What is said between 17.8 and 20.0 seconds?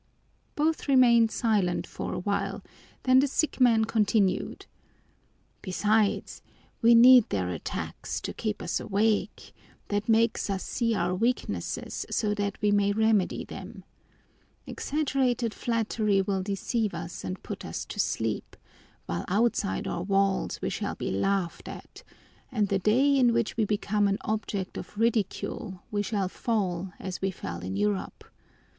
to sleep, while outside